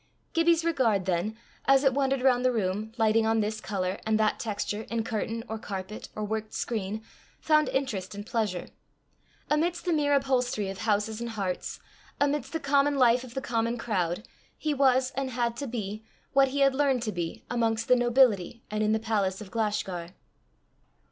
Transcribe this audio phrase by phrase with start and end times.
[0.33, 4.39] Gibbie's regard then, as it wandered round the room, lighting on this colour, and that
[4.39, 7.03] texture, in curtain, or carpet, or worked screen,
[7.39, 8.69] found interest and pleasure.
[9.47, 11.79] Amidst the mere upholstery of houses and hearts,
[12.19, 14.27] amidst the common life of the common crowd,
[14.57, 18.63] he was, and had to be, what he had learned to be amongst the nobility
[18.71, 20.15] and in the palace of Glashgar.